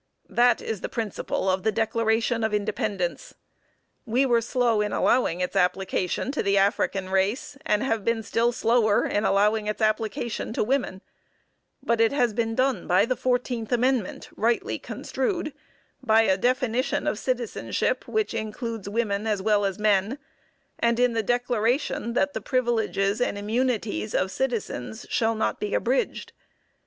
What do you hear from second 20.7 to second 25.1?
and in the declaration that "the privileges and immunities of citizens